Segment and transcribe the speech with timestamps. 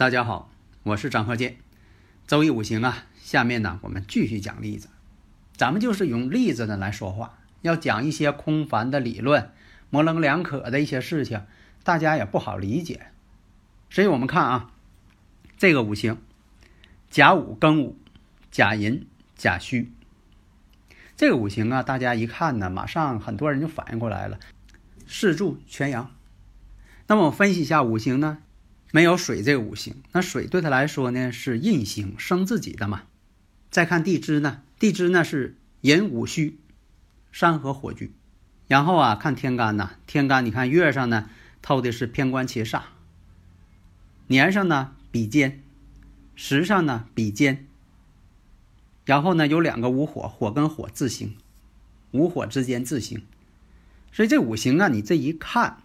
[0.00, 0.50] 大家好，
[0.82, 1.58] 我是张鹤剑。
[2.26, 4.88] 周易五行啊，下面呢我们继续讲例子。
[5.54, 9.52] 咱们就是用例子呢来说话，要讲一些空泛的理论、
[9.90, 11.42] 模棱两可的一些事情，
[11.84, 13.08] 大家也不好理解。
[13.90, 14.70] 所以我们看啊，
[15.58, 16.16] 这个五行
[17.10, 17.98] 甲午庚午
[18.50, 19.92] 甲寅甲戌，
[21.14, 24.40] 这个五行啊，大家一看呢，马上很多人就反应过来了，
[25.06, 26.10] 四柱全阳。
[27.06, 28.38] 那么我分析一下五行呢？
[28.92, 33.02] 没有水这个五行，那水对他来说呢是印星生自己的嘛。
[33.70, 36.58] 再看地支呢，地支呢是寅午戌，
[37.30, 38.10] 山河火炬。
[38.66, 41.30] 然后啊，看天干呐，天干你看月上呢
[41.62, 42.82] 透的是偏官七煞，
[44.26, 45.62] 年上呢比肩，
[46.34, 47.66] 时上呢比肩。
[49.04, 51.36] 然后呢有两个午火，火跟火自刑，
[52.10, 53.22] 午火之间自刑。
[54.12, 55.78] 所以这五行啊，你这一看，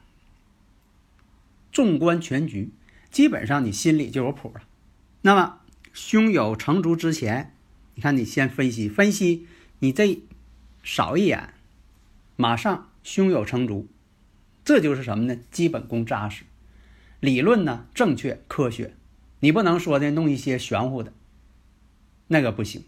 [1.72, 2.72] 纵观全局。
[3.16, 4.62] 基本上你心里就有谱了。
[5.22, 5.60] 那么
[5.94, 7.56] 胸有成竹之前，
[7.94, 9.48] 你看你先分析分析，
[9.80, 10.20] 你这
[10.84, 11.54] 扫一眼，
[12.36, 13.88] 马上胸有成竹，
[14.66, 15.38] 这就是什么呢？
[15.50, 16.44] 基本功扎实，
[17.22, 18.94] 理论呢正确科学，
[19.40, 21.14] 你不能说的弄一些玄乎的，
[22.28, 22.84] 那个不行。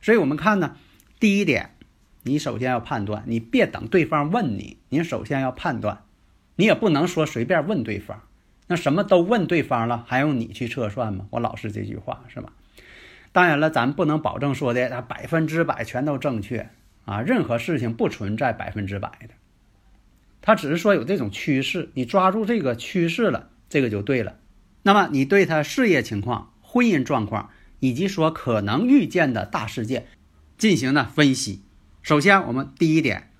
[0.00, 0.78] 所以我们看呢，
[1.20, 1.74] 第一点，
[2.22, 6.04] 你首先要判断，你别等对方问你，你首先要判断，
[6.56, 8.22] 你也不能说随便问对方。
[8.68, 11.26] 那什么都问对方了，还用你去测算吗？
[11.30, 12.52] 我老是这句话，是吧？
[13.32, 16.70] 当然了，咱不能保证说的百分之百全都正确
[17.04, 17.20] 啊。
[17.20, 19.34] 任何事情不存在百分之百的，
[20.40, 24.36] 他只是说有这种趋势，你抓住这个趋势了，这个就对了。
[24.82, 30.06] 那么你对他事业情况、婚姻状况以及说可能遇见的大事件
[30.56, 31.62] 进行了分析。
[32.02, 33.30] 首先，我们第一点，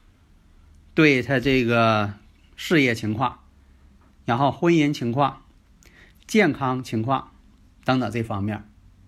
[0.94, 2.14] 对他这个
[2.56, 3.40] 事业情况。
[4.28, 5.46] 然后婚姻情况、
[6.26, 7.32] 健康情况
[7.82, 8.62] 等等这方面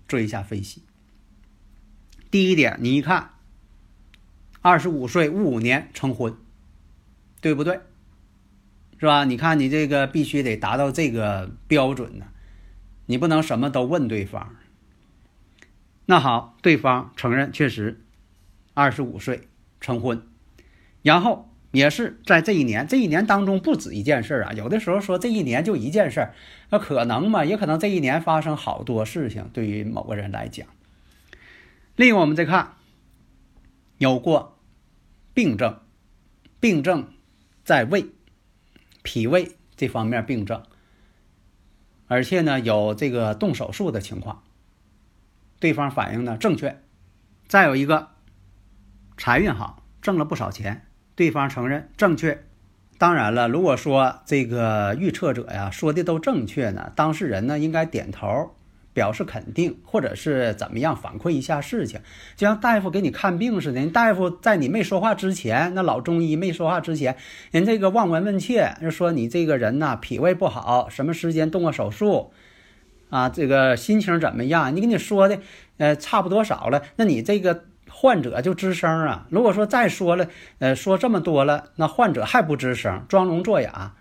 [0.09, 0.83] 做一下分析。
[2.31, 3.33] 第一点，你一看，
[4.63, 6.35] 二十五岁戊午年成婚，
[7.43, 7.81] 对不对？
[8.99, 9.25] 是吧？
[9.25, 12.29] 你看你这个必须得达到这个标准呢，
[13.05, 14.57] 你不能什么都问对方。
[16.07, 18.03] 那好，对方承认确实
[18.73, 19.49] 二十五岁
[19.83, 20.27] 成婚，
[21.03, 21.50] 然后。
[21.73, 24.53] 也是在这一年，这一年当中不止一件事儿啊。
[24.53, 26.35] 有的时候说这一年就一件事儿，
[26.71, 27.45] 那可能吗？
[27.45, 30.67] 也可能这一年发生好多事情，对于某个人来讲。
[31.95, 32.75] 另外，我们再看，
[33.99, 34.59] 有过
[35.33, 35.81] 病症，
[36.59, 37.13] 病症
[37.63, 38.07] 在胃、
[39.03, 40.63] 脾胃这方面病症，
[42.09, 44.43] 而且呢有这个动手术的情况，
[45.61, 46.83] 对方反映呢正确。
[47.47, 48.09] 再有一个
[49.17, 50.87] 财运好，挣了不少钱。
[51.21, 52.43] 对方承认正确，
[52.97, 58.27] 当然了，如果说这个预测者呀说的都正确呢，当事人呢应该点头
[58.95, 62.01] 表示肯定，或者是怎么样反馈一下事情，
[62.37, 63.87] 就像大夫给你看病似的。
[63.89, 67.15] 大夫在你没说话之前，那老中医没说话之前，
[67.51, 72.33] 人这个望闻问切就说你这个人呐脾胃不好，什么时间动过手术
[73.11, 73.29] 啊？
[73.29, 74.75] 这个心情怎么样？
[74.75, 75.39] 你跟你说的
[75.77, 77.65] 呃差不多少了，那你这个。
[78.01, 79.27] 患者就吱声啊！
[79.29, 80.27] 如果说再说了，
[80.59, 83.93] 呃，说这么多了，那患者还不吱声，装聋作哑，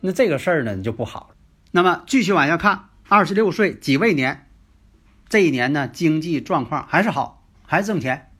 [0.00, 1.36] 那这个事儿呢就不好了。
[1.70, 4.46] 那么继续往下看，二十六岁己未年，
[5.28, 8.30] 这一年呢经济状况还是好，还挣钱。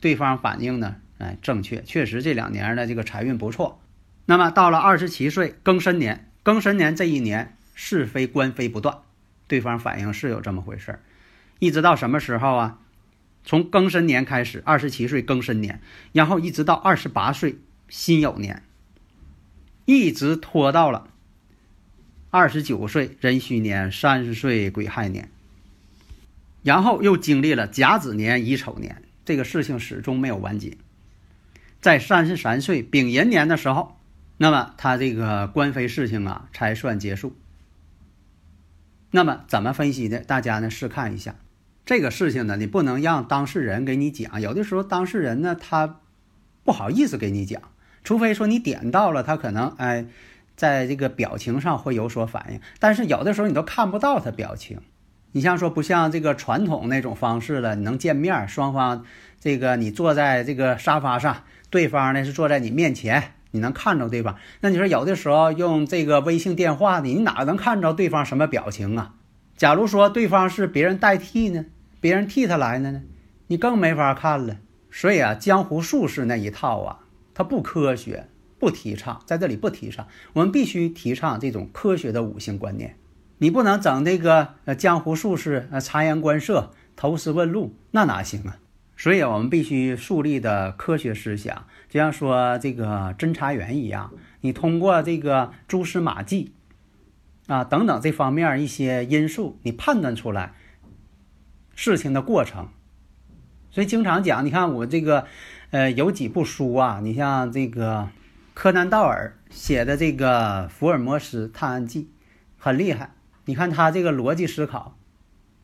[0.00, 3.80] 对方反映呢，哎，正确，确实这两年呢这个财运不错。
[4.26, 8.98] 那么到了二十七岁庚申年，庚申年这一年是非官非不断，
[9.48, 11.00] 对方反映是有这么回事儿，
[11.58, 12.78] 一直到什么时候啊？
[13.48, 15.80] 从庚申年开始，二十七岁庚申年，
[16.12, 17.56] 然后一直到二十八岁
[17.88, 18.62] 辛酉年，
[19.86, 21.08] 一直拖到了
[22.28, 25.30] 二十九岁壬戌年、三十岁癸亥年，
[26.62, 30.76] 然后又经历了甲子年、乙丑年，这个事情始终没有完结。
[31.80, 33.96] 在三十三岁丙寅年的时候，
[34.36, 37.34] 那么他这个官非事情啊才算结束。
[39.10, 40.18] 那么怎么分析的？
[40.18, 41.34] 大家呢试看一下。
[41.88, 44.42] 这个事情呢，你不能让当事人给你讲。
[44.42, 46.00] 有的时候当事人呢，他
[46.62, 47.62] 不好意思给你讲，
[48.04, 50.04] 除非说你点到了，他可能哎，
[50.54, 52.60] 在这个表情上会有所反应。
[52.78, 54.80] 但是有的时候你都看不到他表情。
[55.32, 59.06] 你像说不像这个传统那种方式了，你能见面，双方
[59.40, 64.36] 这个你坐在这个沙发上，对方呢是坐在你面前，你能看着对方。
[64.60, 69.14] 那你说有的时候用这个微信电话，你哪能看着对方什么表情啊？
[69.56, 71.64] 假如说对方是别人代替呢？
[72.00, 73.02] 别人替他来的呢，
[73.48, 74.58] 你更没法看了。
[74.90, 77.00] 所以啊，江湖术士那一套啊，
[77.34, 78.28] 它不科学，
[78.58, 80.06] 不提倡，在这里不提倡。
[80.32, 82.96] 我们必须提倡这种科学的五行观念。
[83.38, 88.56] 你不能整这个呃江湖术士呃察言观色、投石问路，那哪行啊？
[88.96, 96.52] 所以我们必须树立的科学思想，就像说这个侦查员一样，你通过这个蛛丝马迹
[97.46, 100.54] 啊等等这方面一些因素，你判断出来。
[101.80, 102.70] 事情的过程，
[103.70, 105.26] 所以经常讲，你看我这个，
[105.70, 108.08] 呃，有几部书啊，你像这个
[108.52, 112.02] 柯南道尔写的这个《福尔摩斯探案记》，
[112.58, 113.14] 很厉害。
[113.44, 114.96] 你看他这个逻辑思考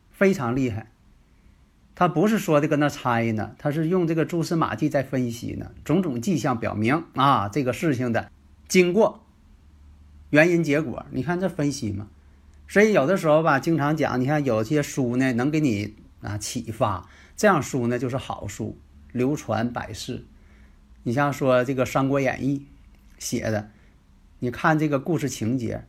[0.09, 0.89] 非常厉害，
[1.95, 8.31] 他不是说的跟那猜呢，他是用这个蛛丝马迹在分析呢，种种迹象表明啊，这个事情的
[8.69, 9.25] 经过、
[10.29, 12.07] 原因、结果，你看这分析嘛。
[12.69, 15.93] 所以有的时候吧，经常讲，你看有些书呢，能给你。
[16.25, 17.07] 啊，启发
[17.37, 18.77] 这样书呢，就是好书，
[19.11, 20.25] 流传百世。
[21.03, 22.59] 你像说这个《三国演义》
[23.19, 23.71] 写的，
[24.39, 25.85] 你看这个故事情节，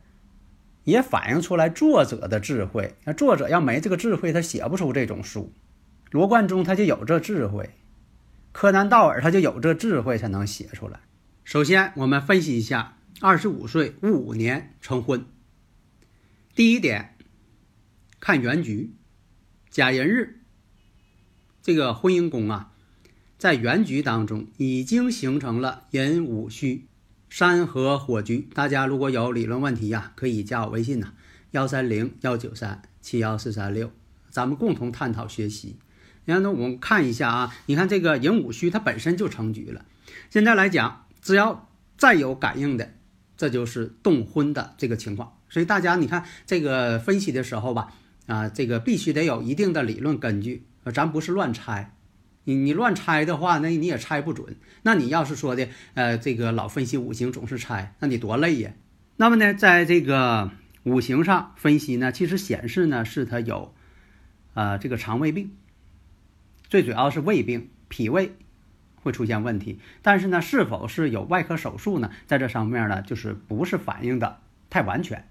[0.83, 2.95] 也反映出来作者的智慧。
[3.03, 5.51] 那作者要没这个智慧，他写不出这种书。
[6.11, 7.71] 罗贯中他就有这智慧，
[8.51, 10.99] 柯南道尔他就有这智慧，才能写出来。
[11.43, 15.25] 首先，我们分析一下二十五岁戊午年成婚。
[16.55, 17.15] 第一点，
[18.19, 18.93] 看原局。
[19.77, 20.39] 甲寅日，
[21.61, 22.71] 这个婚姻宫啊，
[23.37, 26.87] 在原局当中已经形成了寅午戌
[27.29, 28.49] 三合火局。
[28.55, 31.13] 大家如果有理论问题呀，可以加我微信呐，
[31.51, 33.91] 幺三零幺九三七幺四三六，
[34.31, 35.75] 咱们共同探讨学习。
[36.25, 39.85] 然后呢，我们看一下啊，你看这个寅午戌它本身就成局了。
[40.31, 41.69] 现在来讲，只要
[41.99, 42.95] 再有感应的，
[43.37, 45.37] 这就是动婚的这个情况。
[45.47, 47.93] 所以大家你看这个分析的时候吧。
[48.27, 50.63] 啊，这个必须得有一定的理论根据，
[50.93, 51.93] 咱不是乱猜。
[52.43, 54.55] 你你乱猜的话，那你也猜不准。
[54.83, 58.71] 那你要是说的，呃，这个老分析五行总是猜，那你多累呀。
[59.17, 60.51] 那么呢，在这个
[60.83, 63.73] 五行上分析呢，其实显示呢是他有，
[64.53, 65.51] 呃，这个肠胃病，
[66.69, 68.33] 最主要是胃病，脾胃
[68.95, 69.79] 会出现问题。
[70.01, 72.11] 但是呢，是否是有外科手术呢？
[72.27, 74.39] 在这上面呢，就是不是反映的
[74.69, 75.27] 太完全。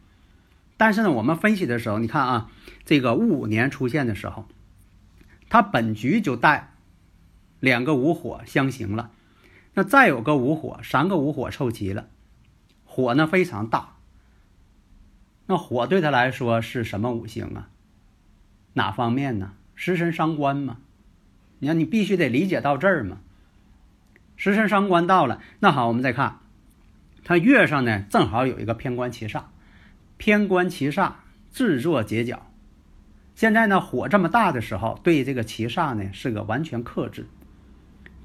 [0.76, 2.50] 但是呢，我们分析的时候，你看啊，
[2.84, 4.46] 这个戊午年出现的时候，
[5.48, 6.74] 它本局就带
[7.60, 9.10] 两个午火相刑了，
[9.74, 12.08] 那再有个午火，三个午火凑齐了，
[12.84, 13.94] 火呢非常大。
[15.46, 17.68] 那火对他来说是什么五行啊？
[18.74, 19.52] 哪方面呢？
[19.74, 20.78] 食神伤官嘛。
[21.58, 23.18] 你看，你必须得理解到这儿嘛。
[24.36, 26.40] 食神伤官到了，那好，我们再看，
[27.24, 29.44] 它月上呢正好有一个偏官七煞。
[30.18, 31.12] 偏官七煞
[31.52, 32.50] 制作结角，
[33.34, 37.26] 现在呢火这么大的时候，对这个七煞呢是个完全克制，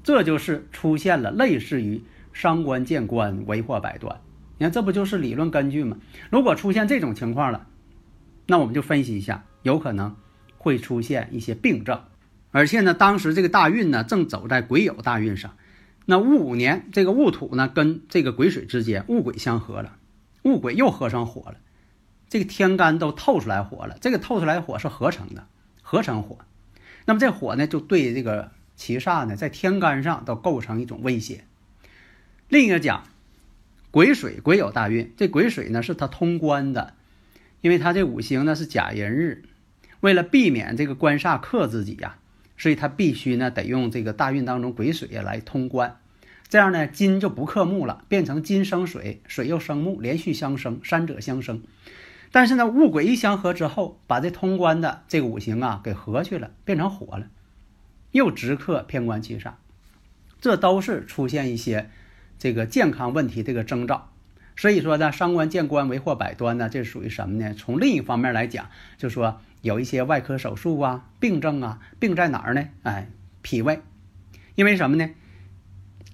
[0.02, 2.02] 这就是出现了类似于
[2.32, 4.20] 伤官见官为祸百端。
[4.58, 5.98] 你看这不就是理论根据吗？
[6.30, 7.66] 如果出现这种情况了，
[8.46, 10.16] 那我们就分析一下，有可能
[10.56, 12.02] 会出现一些病症，
[12.50, 15.56] 而且呢当时这个大运呢正走在癸酉大运上，
[16.06, 19.96] 那戊午年这个戊土呢跟这个癸水之间戊癸相合了，
[20.42, 21.56] 戊癸又合上火了。
[22.32, 25.46] 这个天干都透出来火了，这个透出来火是合成的，
[25.82, 26.38] 合成火。
[27.04, 31.44] 那么这火呢，就对这个七煞呢，在天干上都构成一种威胁。
[32.48, 33.04] 另一个讲，
[33.90, 36.94] 癸水癸酉大运，这癸水呢是它通关的，
[37.60, 39.42] 因为它这五行呢是甲寅日，
[40.00, 42.16] 为了避免这个官煞克自己呀，
[42.56, 45.98] 所以它必须呢得用这个大运当中癸水来通关，
[46.48, 51.62] 这样呢金就不克木了，变成金生水，水又生木，连续相生，三者相生。
[52.32, 57.26] 但是呢，戊癸一相合之后，把这通关的这个五行啊给合去了，变成火了，
[58.10, 59.52] 又直克偏官七煞，
[60.40, 61.90] 这都是出现一些
[62.38, 64.08] 这个健康问题这个征兆。
[64.56, 67.54] 所以说呢，伤官见官为祸百端呢，这属于什么呢？
[67.54, 72.66] 从另一方面来讲，就说有一些外科手术啊、病症啊，病在哪儿呢？
[72.82, 73.08] 哎，
[73.42, 73.82] 脾胃，
[74.54, 75.10] 因为什么呢？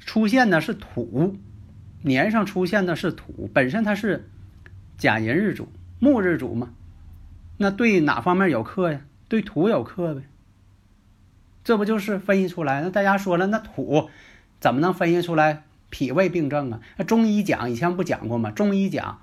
[0.01, 1.37] 出现的是土，
[2.03, 4.29] 年上出现的是土，本身它是
[4.97, 5.69] 甲寅日主。
[5.99, 6.71] 木日主嘛，
[7.57, 9.02] 那对哪方面有克呀？
[9.28, 10.23] 对土有克呗。
[11.64, 12.81] 这不就是分析出来？
[12.83, 14.09] 那大家说了，那土
[14.61, 16.81] 怎么能分析出来脾胃病症啊？
[16.97, 18.50] 那中医讲以前不讲过吗？
[18.50, 19.23] 中医讲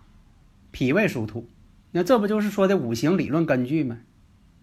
[0.71, 1.47] 脾胃属土，
[1.91, 3.97] 那这不就是说的五行理论根据吗？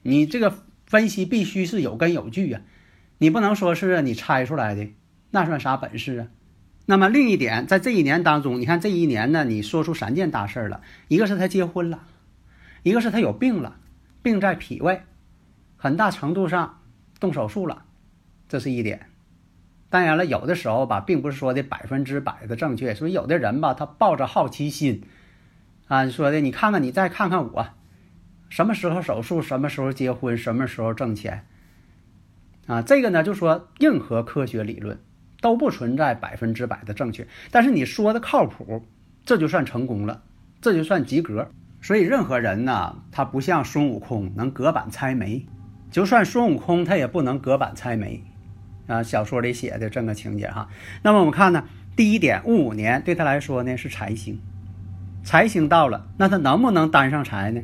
[0.02, 2.60] 你这个分析必须是有根有据啊，
[3.18, 4.88] 你不能说是你猜出来的，
[5.30, 6.26] 那算啥本事啊？
[6.84, 12.02] 那么另一点，在这一年当中，你看这一年呢，你说出三件大事了，一个是他结婚了，
[12.82, 13.76] 一个是他有病了，
[14.20, 15.02] 病在脾胃，
[15.76, 16.80] 很大程度上
[17.20, 17.84] 动手术了，
[18.48, 19.06] 这是一点。
[19.88, 25.02] 当然了，有的时候吧，并不是说的百分之百的正确，所以有的人吧，他抱着好奇心，
[25.86, 27.68] 啊，说的你看看你再看看我，
[28.48, 31.46] 什么时候手术，什么时候结婚，什么时候挣钱，
[32.66, 34.98] 啊，这个呢，就说硬核科学理论。
[35.42, 38.82] 都不存在百分之百的正确，但是你说的靠谱，
[39.26, 40.22] 这就算成功了，
[40.62, 41.50] 这就算及格。
[41.82, 45.44] 所以任何人呢，他不像孙悟空能隔板猜眉，
[45.90, 48.22] 就算孙悟空他也不能隔板猜眉
[48.86, 49.02] 啊。
[49.02, 50.68] 小说里写的这么个情节哈。
[51.02, 51.64] 那么我们看呢，
[51.96, 54.40] 第一点，戊午年对他来说呢是财星，
[55.24, 57.60] 财星到了，那他能不能担上财呢？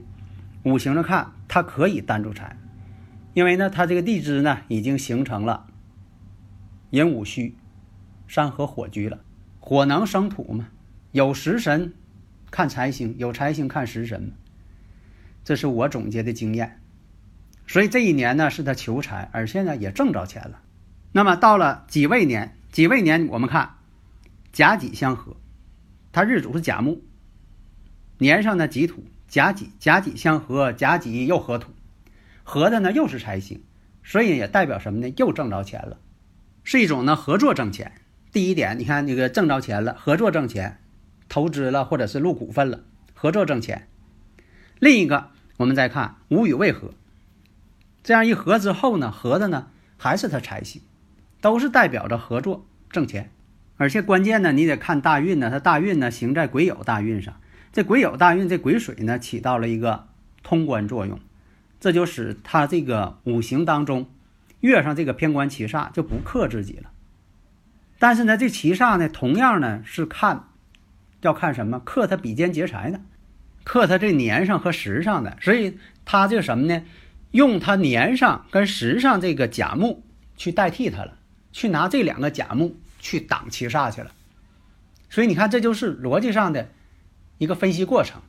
[0.65, 2.57] 五行上看，他可以担住财，
[3.35, 5.67] 因为呢，他这个地支呢已经形成了
[6.91, 7.55] 寅午戌。
[8.29, 9.19] 山河火局了，
[9.59, 10.69] 火能生土吗？
[11.13, 11.95] 有食神
[12.51, 14.33] 看财星，有财星看食神
[15.43, 16.81] 这是我总结的经验。
[17.67, 20.61] 所以这一年呢，是他求财，而且呢也挣着钱了。
[21.13, 23.77] 那么到了己未年，己未年我们看
[24.53, 25.37] 甲己相合，
[26.13, 27.03] 他日主是甲木，
[28.19, 31.73] 年上呢己土，甲己甲己相合，甲己又合土，
[32.43, 33.63] 合的呢又是财星，
[34.03, 35.09] 所以也代表什么呢？
[35.17, 35.99] 又挣着钱了，
[36.63, 37.93] 是一种呢合作挣钱。
[38.39, 40.79] 第一点，你看那个挣着钱了，合作挣钱，
[41.29, 43.89] 投资了或者是入股份了，合作挣钱。
[44.79, 46.95] 另一个，我们再看无与未合，
[48.05, 50.81] 这样一合之后呢，合的呢还是他财星，
[51.41, 53.33] 都是代表着合作挣钱。
[53.77, 57.41] 而且关键呢，你得看大运呢，它大运呢行在癸酉大运上，
[57.73, 60.07] 这癸酉大运这癸水呢起到了一个
[60.45, 61.19] 通关作用，
[61.81, 64.09] 这就使他这个五行当中
[64.61, 66.93] 月上这个偏官七煞就不克自己了。
[67.99, 70.49] 但是呢，这七煞呢，同样呢是看，
[71.21, 71.81] 要看什么？
[71.81, 73.01] 克他比肩劫财的，
[73.65, 76.83] 克他这年上和时上的，所以他这什么呢？
[77.33, 80.03] 用他年上跟时上这个甲木
[80.37, 81.19] 去代替他了，
[81.53, 84.13] 去拿这两个甲木去挡七煞去了。
[85.11, 86.71] 所以你看，这就是逻辑上的
[87.37, 88.23] 一个分析过程。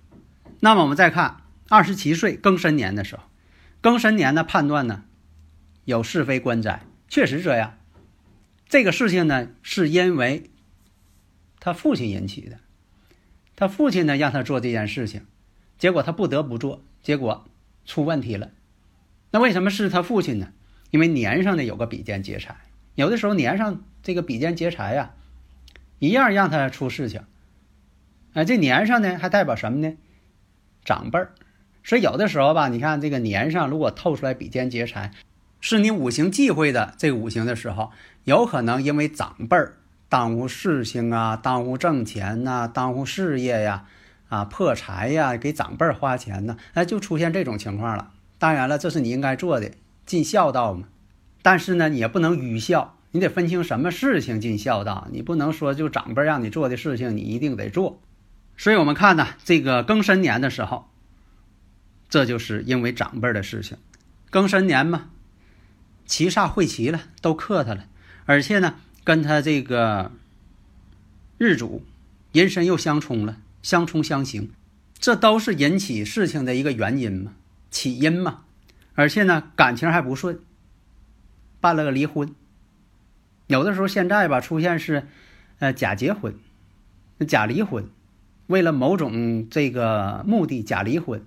[0.60, 1.38] 那么我们再看
[1.70, 3.24] 二十七岁庚申年的时候，
[3.82, 5.04] 庚申年的判断呢，
[5.86, 7.76] 有是非官灾，确实这样。
[8.70, 10.52] 这个事情呢，是因为
[11.60, 12.60] 他父亲引起的。
[13.56, 15.26] 他父亲呢，让他做这件事情，
[15.80, 17.50] 结果他不得不做，结果
[17.84, 18.52] 出问题了。
[19.32, 20.54] 那为什么是他父亲呢？
[20.92, 22.56] 因为年上呢有个比肩劫财，
[22.94, 25.16] 有的时候年上这个比肩劫财呀，
[25.98, 27.24] 一样让他出事情。
[28.34, 29.98] 哎，这年上呢还代表什么呢？
[30.86, 31.34] 长辈儿。
[31.84, 35.12] 所以有的时候吧，你看这个年上如果透出来比肩劫财。
[35.62, 37.92] 是你五行忌讳的这五行的时候，
[38.24, 43.86] 有可能因为长辈儿耽误事情啊，耽误挣钱呐，耽误事业呀，
[44.30, 48.12] 啊破财呀，给长辈儿花钱呢，哎，就出现这种情况了。
[48.38, 49.72] 当然了，这是你应该做的，
[50.06, 50.88] 尽孝道嘛。
[51.42, 58.02] 但是呢，你也不能愚孝，你得分清什么事情尽孝道，你不能说就长辈让你做的事情你一定得做。
[58.56, 60.86] 所以我们看呢，这个庚申年的时候，
[62.10, 63.78] 这就是因为长辈的事情，
[64.32, 65.10] 庚申年嘛。
[66.10, 67.86] 七煞会齐了，都克他了，
[68.26, 70.12] 而且呢，跟他这个
[71.38, 71.84] 日主
[72.32, 74.50] 人身又相冲了，相冲相刑，
[74.98, 77.34] 这都是引起事情的一个原因嘛，
[77.70, 78.42] 起因嘛。
[78.96, 80.40] 而且呢，感情还不顺，
[81.62, 82.34] 办了个离婚。
[83.46, 85.08] 有的时候现在吧，出现是，
[85.60, 86.34] 呃，假结婚，
[87.28, 87.88] 假离婚，
[88.48, 91.24] 为了某种这个目的假离婚。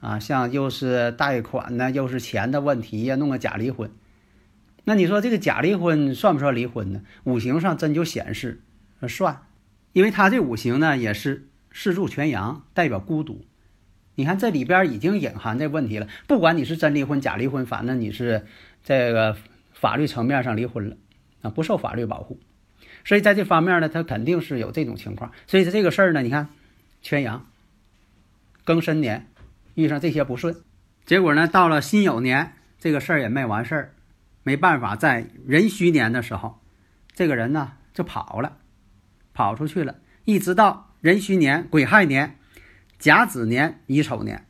[0.00, 3.90] 啊，像又是贷款呢，又是钱的问题呀，弄个假离婚，
[4.84, 7.02] 那你说这个假离婚算不算离婚呢？
[7.24, 8.62] 五行上真就显示
[9.06, 9.42] 算，
[9.92, 13.44] 因为他这五行呢也是四柱全阳，代表孤独。
[14.14, 16.08] 你看这里边已经隐含这问题了。
[16.26, 18.46] 不管你是真离婚假离婚，反正你是
[18.82, 19.36] 这个
[19.72, 20.96] 法律层面上离婚了
[21.42, 22.40] 啊，不受法律保护。
[23.04, 25.30] 所以在这方面呢，他肯定是有这种情况。
[25.46, 26.48] 所以这个事儿呢，你看
[27.02, 27.46] 全阳
[28.64, 29.26] 庚申年。
[29.80, 30.56] 遇上这些不顺，
[31.06, 33.94] 结果呢，到了辛酉年，这个事儿也没完事儿，
[34.42, 36.60] 没办法，在壬戌年的时候，
[37.14, 38.58] 这个人呢就跑了，
[39.32, 42.36] 跑出去了，一直到壬戌年、癸亥年、
[42.98, 44.46] 甲子年、乙丑年，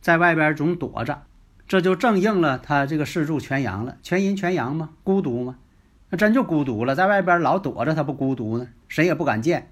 [0.00, 1.22] 在外边总躲着，
[1.68, 5.58] 这就正应了他这个四柱全阳了，全阴全阳嘛，孤独嘛，
[6.08, 9.70] 那真就孤独了，在外边老躲着他不孤独呢，谁也不敢见，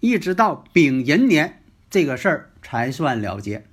[0.00, 3.66] 一直到丙寅年这个事儿才算了结。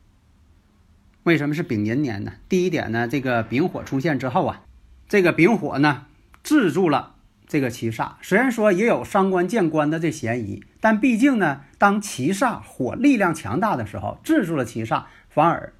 [1.24, 2.34] 为什么是丙寅年呢？
[2.50, 4.64] 第一点呢，这个丙火出现之后啊，
[5.08, 6.08] 这个丙火呢
[6.42, 7.14] 制住了
[7.48, 15.74] 这个七煞，虽然说也有伤官见官的这嫌疑，但毕竟呢，当七煞火力量强大的时候，制住了七煞，反而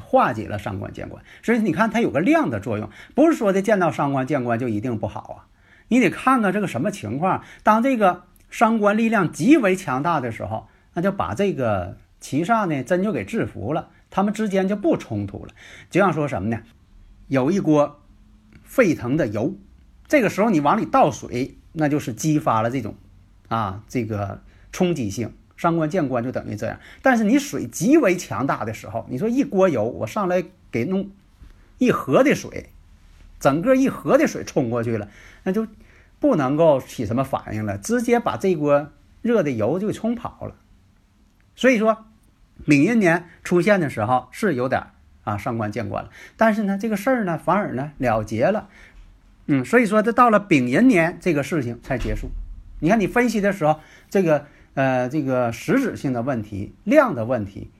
[0.00, 1.22] 化解了伤官见官。
[1.42, 5.38] 所以你看，它有个量的作用，不是说的见到伤官见官就一定不好啊。
[5.88, 7.42] 你得看看这个什么情况。
[7.62, 13.90] 当这个伤官力量极为强大的时候，那就把这个七煞呢真就给制服了。
[14.10, 15.54] 他们之间就不冲突了，
[15.88, 16.62] 就像说什么呢？
[17.28, 18.02] 有一锅
[18.64, 19.54] 沸腾的油，
[20.08, 22.96] 这个时候你往里倒水，那就是激发了这种
[23.46, 26.80] 啊这个冲击性，伤官见官就等于这样。
[27.02, 31.08] 但是你水极为强大的时候，你说一锅油，我上来给弄
[31.78, 32.70] 一河的水，
[33.38, 35.08] 整个一河的水冲过去了，
[35.44, 35.68] 那就
[36.18, 38.90] 不能够起什么反应了，直接把这锅
[39.22, 40.56] 热的油就冲跑了。
[41.54, 42.06] 所以说。
[42.66, 44.82] 丙寅年出现的时候是有点
[45.22, 48.68] 啊上官见官了，但是呢，这个事儿呢反而呢了结了，
[49.46, 52.30] 嗯，所以说这到了丙寅年这个事情才结束。
[52.80, 57.70] 你看你分析的时候，这个呃这个实质性的问题、量的问题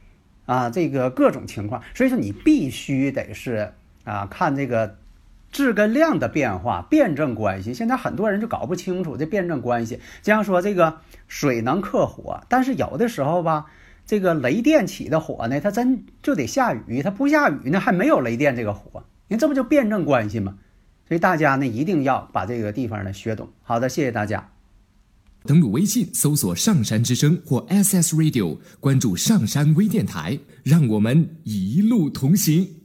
[0.44, 3.72] 啊，这个各种情况，所以说你必须得是
[4.04, 4.99] 啊看这个
[5.50, 7.72] 质跟量的变化、辩证关系。
[7.72, 13.66] 现在很多人就搞不清楚这辩证关系，就像说这个水能克火，但是有的时候吧。
[14.11, 20.59] 这个雷电起的火呢，它真就得下雨，它不下雨呢，还没有雷电这个火，您这不就辩证关系吗？
[21.07, 23.49] 所以大家呢一定要把这个地方呢学懂。
[23.62, 24.50] 好的，谢谢大家。
[25.45, 32.79] 登录微信搜索“上山之声”或 SS Radio，关注上山微电台，让我们一路同行。